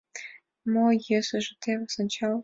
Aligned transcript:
Мо 0.71 0.85
йӧсыжӧ— 1.07 1.53
тевыс, 1.61 1.93
ончал! 2.01 2.35